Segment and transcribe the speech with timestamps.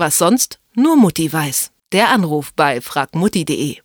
[0.00, 1.72] Was sonst nur Mutti weiß.
[1.92, 3.76] Der Anruf bei fragmutti.de.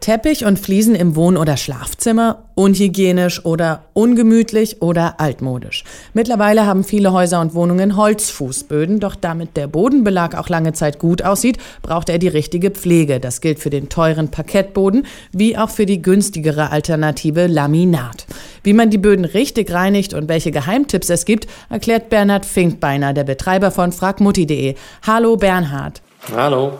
[0.00, 5.84] Teppich und Fliesen im Wohn- oder Schlafzimmer, unhygienisch oder ungemütlich oder altmodisch.
[6.14, 11.20] Mittlerweile haben viele Häuser und Wohnungen Holzfußböden, doch damit der Bodenbelag auch lange Zeit gut
[11.20, 13.20] aussieht, braucht er die richtige Pflege.
[13.20, 18.26] Das gilt für den teuren Parkettboden wie auch für die günstigere Alternative Laminat.
[18.62, 23.24] Wie man die Böden richtig reinigt und welche Geheimtipps es gibt, erklärt Bernhard Finkbeiner, der
[23.24, 24.74] Betreiber von fragmutti.de.
[25.06, 26.02] Hallo Bernhard.
[26.34, 26.72] Hallo.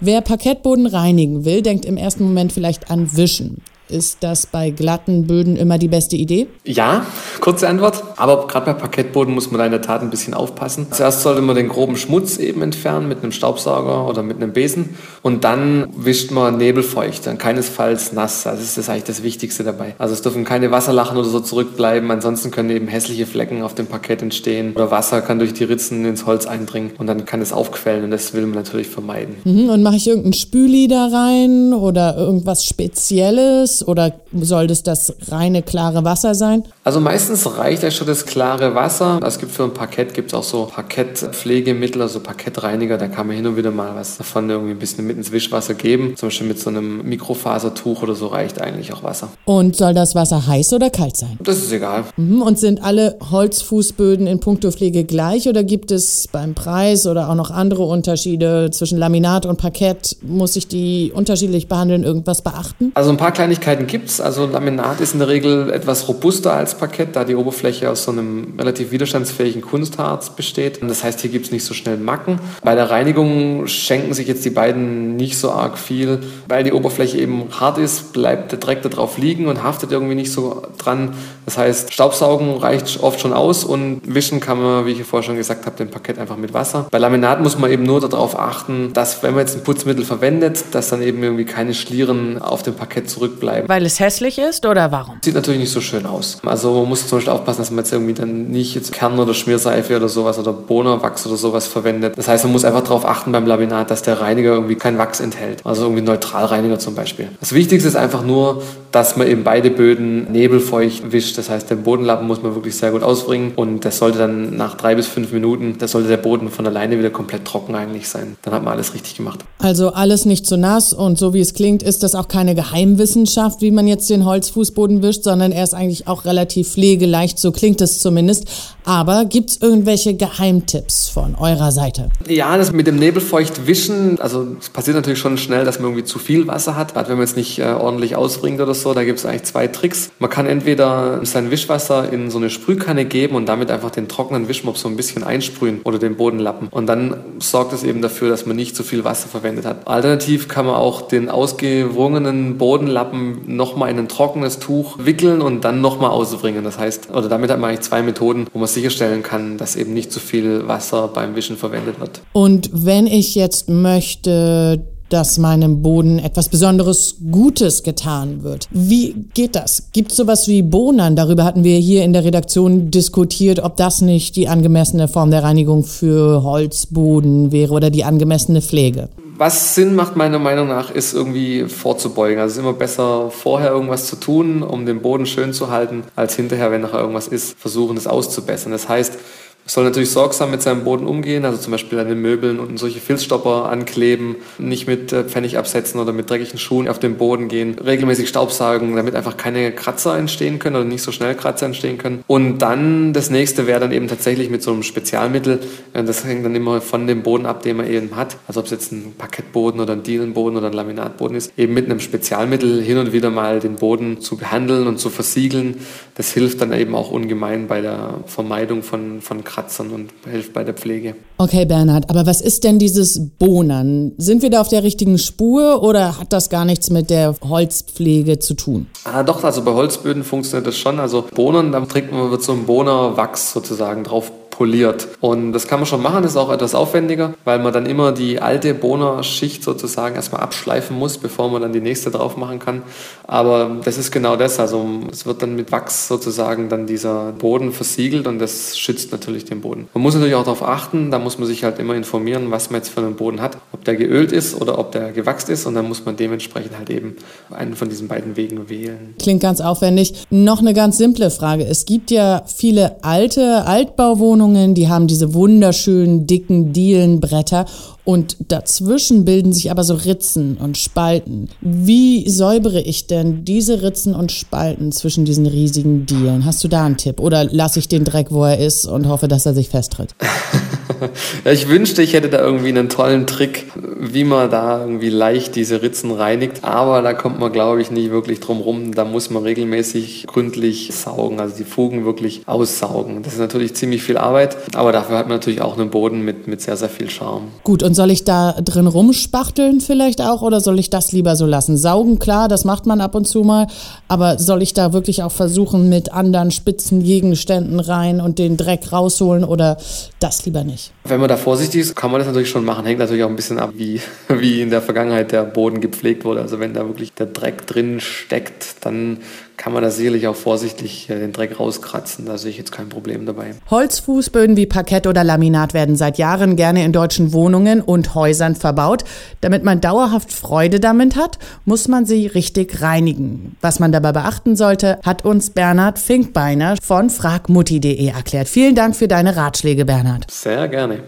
[0.00, 3.62] Wer Parkettboden reinigen will, denkt im ersten Moment vielleicht an Wischen.
[3.94, 6.48] Ist das bei glatten Böden immer die beste Idee?
[6.64, 7.06] Ja,
[7.40, 8.02] kurze Antwort.
[8.16, 10.88] Aber gerade bei Parkettboden muss man da in der Tat ein bisschen aufpassen.
[10.90, 14.96] Zuerst sollte man den groben Schmutz eben entfernen mit einem Staubsauger oder mit einem Besen.
[15.22, 18.48] Und dann wischt man nebelfeucht, dann keinesfalls nass.
[18.48, 19.94] Also das ist eigentlich das Wichtigste dabei.
[19.98, 22.10] Also es dürfen keine Wasserlachen oder so zurückbleiben.
[22.10, 24.72] Ansonsten können eben hässliche Flecken auf dem Parkett entstehen.
[24.74, 26.90] Oder Wasser kann durch die Ritzen ins Holz eindringen.
[26.98, 28.02] Und dann kann es aufquellen.
[28.02, 29.36] Und das will man natürlich vermeiden.
[29.44, 33.83] Mhm, und mache ich irgendein Spüli da rein oder irgendwas Spezielles?
[33.86, 36.64] Oder soll das das reine, klare Wasser sein?
[36.86, 39.18] Also meistens reicht ja schon das klare Wasser.
[39.24, 42.98] Es gibt für ein Parkett gibt es auch so Parkettpflegemittel, also Parkettreiniger.
[42.98, 45.72] Da kann man hin und wieder mal was davon irgendwie ein bisschen mit ins Wischwasser
[45.72, 46.14] geben.
[46.14, 49.30] Zum Beispiel mit so einem Mikrofasertuch oder so reicht eigentlich auch Wasser.
[49.46, 51.38] Und soll das Wasser heiß oder kalt sein?
[51.42, 52.04] Das ist egal.
[52.18, 52.42] Mhm.
[52.42, 57.34] Und sind alle Holzfußböden in puncto Pflege gleich oder gibt es beim Preis oder auch
[57.34, 60.18] noch andere Unterschiede zwischen Laminat und Parkett?
[60.20, 62.04] Muss ich die unterschiedlich behandeln?
[62.04, 62.92] Irgendwas beachten?
[62.92, 64.20] Also ein paar Kleinigkeiten gibt es.
[64.20, 68.10] Also Laminat ist in der Regel etwas robuster als Parkett, da die Oberfläche aus so
[68.10, 70.80] einem relativ widerstandsfähigen Kunstharz besteht.
[70.82, 72.38] Das heißt, hier gibt es nicht so schnell Macken.
[72.62, 77.18] Bei der Reinigung schenken sich jetzt die beiden nicht so arg viel, weil die Oberfläche
[77.18, 81.14] eben hart ist, bleibt der Dreck da drauf liegen und haftet irgendwie nicht so dran.
[81.46, 85.36] Das heißt, Staubsaugen reicht oft schon aus und wischen kann man, wie ich vorher schon
[85.36, 86.86] gesagt habe, den Parkett einfach mit Wasser.
[86.90, 90.64] Bei Laminat muss man eben nur darauf achten, dass wenn man jetzt ein Putzmittel verwendet,
[90.72, 93.68] dass dann eben irgendwie keine Schlieren auf dem Parkett zurückbleiben bleiben.
[93.68, 95.18] Weil es hässlich ist oder warum?
[95.22, 96.38] Sieht natürlich nicht so schön aus.
[96.44, 99.34] Also man muss zum Beispiel aufpassen, dass man jetzt irgendwie dann nicht jetzt Kern- oder
[99.34, 102.16] Schmierseife oder sowas oder Bohnerwachs oder sowas verwendet.
[102.16, 105.20] Das heißt, man muss einfach darauf achten beim Laminat, dass der Reiniger irgendwie kein Wachs
[105.20, 105.60] enthält.
[105.64, 107.28] Also irgendwie Neutralreiniger zum Beispiel.
[107.40, 108.62] Das Wichtigste ist einfach nur,
[108.94, 111.38] dass man eben beide Böden nebelfeucht wischt.
[111.38, 114.76] Das heißt, den Bodenlappen muss man wirklich sehr gut ausbringen und das sollte dann nach
[114.76, 118.36] drei bis fünf Minuten, da sollte der Boden von alleine wieder komplett trocken eigentlich sein.
[118.42, 119.40] Dann hat man alles richtig gemacht.
[119.58, 123.24] Also alles nicht zu nass und so wie es klingt, ist das auch keine Geheimwissenschaft
[123.24, 127.52] Wissenschaft, wie man jetzt den Holzfußboden wischt, sondern er ist eigentlich auch relativ pflegeleicht, so
[127.52, 128.46] klingt es zumindest.
[128.84, 132.10] Aber gibt es irgendwelche Geheimtipps von eurer Seite?
[132.28, 136.04] Ja, das mit dem Nebelfeucht wischen, also es passiert natürlich schon schnell, dass man irgendwie
[136.04, 136.92] zu viel Wasser hat.
[136.92, 139.68] Gerade wenn man es nicht äh, ordentlich ausbringt oder so, da gibt es eigentlich zwei
[139.68, 140.10] Tricks.
[140.18, 144.48] Man kann entweder sein Wischwasser in so eine Sprühkanne geben und damit einfach den trockenen
[144.48, 146.68] Wischmopp so ein bisschen einsprühen oder den Bodenlappen.
[146.68, 149.88] Und dann sorgt es eben dafür, dass man nicht zu viel Wasser verwendet hat.
[149.88, 155.80] Alternativ kann man auch den ausgewrungenen Bodenlappen nochmal in ein trockenes Tuch wickeln und dann
[155.80, 156.64] nochmal ausbringen.
[156.64, 159.94] Das heißt, oder damit hat man eigentlich zwei Methoden, wo man sicherstellen kann, dass eben
[159.94, 162.20] nicht zu viel Wasser beim Wischen verwendet wird.
[162.32, 168.66] Und wenn ich jetzt möchte, dass meinem Boden etwas Besonderes Gutes getan wird.
[168.72, 169.90] Wie geht das?
[169.92, 171.14] Gibt es sowas wie Bohnen?
[171.14, 175.44] Darüber hatten wir hier in der Redaktion diskutiert, ob das nicht die angemessene Form der
[175.44, 179.08] Reinigung für Holzboden wäre oder die angemessene Pflege.
[179.36, 182.38] Was Sinn macht, meiner Meinung nach, ist irgendwie vorzubeugen.
[182.38, 186.04] Also es ist immer besser, vorher irgendwas zu tun, um den Boden schön zu halten,
[186.14, 188.70] als hinterher, wenn nachher irgendwas ist, versuchen, es auszubessern.
[188.70, 189.18] Das heißt,
[189.66, 193.00] soll natürlich sorgsam mit seinem Boden umgehen, also zum Beispiel an den Möbeln und solche
[193.00, 197.78] Filzstopper ankleben, nicht mit äh, Pfennig absetzen oder mit dreckigen Schuhen auf den Boden gehen,
[197.78, 202.22] regelmäßig Staubsaugen, damit einfach keine Kratzer entstehen können oder nicht so schnell Kratzer entstehen können.
[202.26, 205.60] Und dann das nächste wäre dann eben tatsächlich mit so einem Spezialmittel,
[205.94, 208.66] äh, das hängt dann immer von dem Boden ab, den man eben hat, also ob
[208.66, 212.82] es jetzt ein Parkettboden oder ein Dielenboden oder ein Laminatboden ist, eben mit einem Spezialmittel
[212.82, 215.76] hin und wieder mal den Boden zu behandeln und zu versiegeln.
[216.16, 220.52] Das hilft dann eben auch ungemein bei der Vermeidung von, von Kratzern Kratzern und hilft
[220.52, 221.14] bei der Pflege.
[221.38, 224.12] Okay, Bernhard, aber was ist denn dieses Bohnen?
[224.18, 228.40] Sind wir da auf der richtigen Spur oder hat das gar nichts mit der Holzpflege
[228.40, 228.86] zu tun?
[229.04, 230.98] Ah, doch, also bei Holzböden funktioniert das schon.
[230.98, 235.08] Also Bohnen, da trinkt man, wird so ein Bohnerwachs sozusagen drauf poliert.
[235.20, 238.40] Und das kann man schon machen, ist auch etwas aufwendiger, weil man dann immer die
[238.40, 242.82] alte Bohnerschicht sozusagen erstmal abschleifen muss, bevor man dann die nächste drauf machen kann.
[243.26, 244.60] Aber das ist genau das.
[244.60, 249.44] Also es wird dann mit Wachs sozusagen dann dieser Boden versiegelt und das schützt natürlich
[249.44, 249.88] den Boden.
[249.92, 252.80] Man muss natürlich auch darauf achten, da muss man sich halt immer informieren, was man
[252.80, 253.58] jetzt für einen Boden hat.
[253.72, 256.90] Ob der geölt ist oder ob der gewachst ist und dann muss man dementsprechend halt
[256.90, 257.16] eben
[257.50, 259.14] einen von diesen beiden Wegen wählen.
[259.18, 260.26] Klingt ganz aufwendig.
[260.30, 261.64] Noch eine ganz simple Frage.
[261.64, 267.66] Es gibt ja viele alte Altbauwohnungen, die haben diese wunderschönen dicken Dielenbretter
[268.04, 271.48] und dazwischen bilden sich aber so Ritzen und Spalten.
[271.62, 276.44] Wie säubere ich denn diese Ritzen und Spalten zwischen diesen riesigen Dielen?
[276.44, 277.20] Hast du da einen Tipp?
[277.20, 280.14] Oder lasse ich den Dreck, wo er ist und hoffe, dass er sich festtritt?
[281.44, 283.66] ich wünschte, ich hätte da irgendwie einen tollen Trick,
[283.98, 286.64] wie man da irgendwie leicht diese Ritzen reinigt.
[286.64, 288.94] Aber da kommt man, glaube ich, nicht wirklich drum rum.
[288.94, 293.22] Da muss man regelmäßig gründlich saugen, also die Fugen wirklich aussaugen.
[293.22, 296.46] Das ist natürlich ziemlich viel Arbeit, aber dafür hat man natürlich auch einen Boden mit,
[296.46, 297.48] mit sehr, sehr viel Charme.
[297.62, 301.46] Gut, und soll ich da drin rumspachteln vielleicht auch oder soll ich das lieber so
[301.46, 301.76] lassen?
[301.76, 303.66] Saugen, klar, das macht man ab und zu mal,
[304.08, 308.92] aber soll ich da wirklich auch versuchen, mit anderen spitzen Gegenständen rein und den Dreck
[308.92, 309.76] rausholen oder
[310.20, 310.83] das lieber nicht?
[311.04, 312.86] Wenn man da vorsichtig ist, kann man das natürlich schon machen.
[312.86, 316.40] Hängt natürlich auch ein bisschen ab, wie, wie in der Vergangenheit der Boden gepflegt wurde.
[316.40, 319.18] Also wenn da wirklich der Dreck drin steckt, dann
[319.56, 322.26] kann man da sicherlich auch vorsichtig äh, den Dreck rauskratzen.
[322.26, 323.54] Da sehe ich jetzt kein Problem dabei.
[323.70, 329.04] Holzfußböden wie Parkett oder Laminat werden seit Jahren gerne in deutschen Wohnungen und Häusern verbaut.
[329.40, 333.56] Damit man dauerhaft Freude damit hat, muss man sie richtig reinigen.
[333.60, 338.48] Was man dabei beachten sollte, hat uns Bernhard Finkbeiner von fragmutti.de erklärt.
[338.48, 340.30] Vielen Dank für deine Ratschläge, Bernhard.
[340.30, 341.02] Sehr gerne.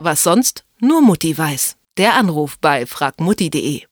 [0.00, 0.64] Was sonst?
[0.80, 1.76] Nur Mutti weiß.
[1.96, 3.82] Der Anruf bei fragmutti.de